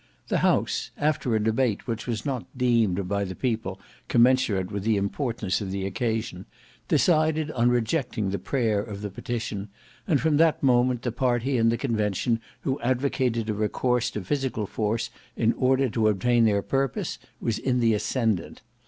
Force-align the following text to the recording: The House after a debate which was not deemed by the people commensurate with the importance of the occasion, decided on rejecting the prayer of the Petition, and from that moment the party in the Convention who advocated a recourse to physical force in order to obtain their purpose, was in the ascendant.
The 0.29 0.39
House 0.39 0.89
after 0.97 1.35
a 1.35 1.43
debate 1.43 1.85
which 1.85 2.07
was 2.07 2.25
not 2.25 2.47
deemed 2.57 3.07
by 3.07 3.23
the 3.23 3.35
people 3.35 3.79
commensurate 4.07 4.71
with 4.71 4.81
the 4.81 4.97
importance 4.97 5.61
of 5.61 5.69
the 5.69 5.85
occasion, 5.85 6.47
decided 6.87 7.51
on 7.51 7.69
rejecting 7.69 8.31
the 8.31 8.39
prayer 8.39 8.81
of 8.81 9.01
the 9.03 9.11
Petition, 9.11 9.69
and 10.07 10.19
from 10.19 10.37
that 10.37 10.63
moment 10.63 11.03
the 11.03 11.11
party 11.11 11.55
in 11.55 11.69
the 11.69 11.77
Convention 11.77 12.39
who 12.61 12.81
advocated 12.81 13.47
a 13.47 13.53
recourse 13.53 14.09
to 14.09 14.23
physical 14.23 14.65
force 14.65 15.11
in 15.37 15.53
order 15.53 15.87
to 15.87 16.07
obtain 16.07 16.45
their 16.45 16.63
purpose, 16.63 17.19
was 17.39 17.59
in 17.59 17.79
the 17.79 17.93
ascendant. 17.93 18.63